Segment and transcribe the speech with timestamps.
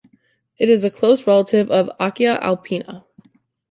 [0.57, 3.05] It is a close relative of "Acacia alpina".